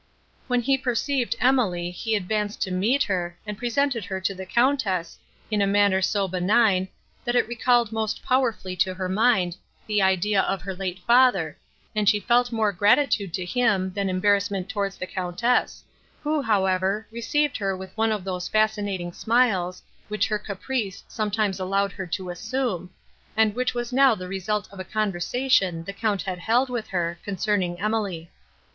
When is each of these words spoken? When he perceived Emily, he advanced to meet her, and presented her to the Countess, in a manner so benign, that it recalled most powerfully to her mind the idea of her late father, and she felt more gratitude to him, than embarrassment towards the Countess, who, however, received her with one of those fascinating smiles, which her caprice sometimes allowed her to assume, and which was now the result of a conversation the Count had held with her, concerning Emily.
When 0.47 0.61
he 0.61 0.79
perceived 0.79 1.35
Emily, 1.39 1.91
he 1.91 2.15
advanced 2.15 2.59
to 2.63 2.71
meet 2.71 3.03
her, 3.03 3.37
and 3.45 3.55
presented 3.55 4.03
her 4.05 4.19
to 4.21 4.33
the 4.33 4.47
Countess, 4.47 5.19
in 5.51 5.61
a 5.61 5.67
manner 5.67 6.01
so 6.01 6.27
benign, 6.27 6.87
that 7.23 7.35
it 7.35 7.47
recalled 7.47 7.91
most 7.91 8.23
powerfully 8.25 8.75
to 8.77 8.95
her 8.95 9.07
mind 9.07 9.57
the 9.85 10.01
idea 10.01 10.41
of 10.41 10.63
her 10.63 10.73
late 10.75 10.97
father, 11.05 11.55
and 11.95 12.09
she 12.09 12.19
felt 12.19 12.51
more 12.51 12.71
gratitude 12.71 13.31
to 13.35 13.45
him, 13.45 13.93
than 13.93 14.09
embarrassment 14.09 14.69
towards 14.69 14.97
the 14.97 15.05
Countess, 15.05 15.83
who, 16.23 16.41
however, 16.41 17.05
received 17.11 17.57
her 17.57 17.77
with 17.77 17.95
one 17.95 18.11
of 18.11 18.23
those 18.23 18.47
fascinating 18.47 19.13
smiles, 19.13 19.83
which 20.07 20.29
her 20.29 20.39
caprice 20.39 21.03
sometimes 21.07 21.59
allowed 21.59 21.91
her 21.91 22.07
to 22.07 22.31
assume, 22.31 22.89
and 23.37 23.53
which 23.53 23.75
was 23.75 23.93
now 23.93 24.15
the 24.15 24.27
result 24.27 24.67
of 24.73 24.79
a 24.79 24.83
conversation 24.83 25.83
the 25.83 25.93
Count 25.93 26.23
had 26.23 26.39
held 26.39 26.71
with 26.71 26.87
her, 26.87 27.19
concerning 27.23 27.79
Emily. 27.79 28.31